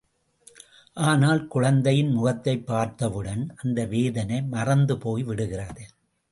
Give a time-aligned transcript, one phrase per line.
[0.93, 5.81] ஆனால் குழந்தையின் முகத்தைப் பார்த்தவுடன் அந்த வேதனை மறந்து போய்விடுகிறது.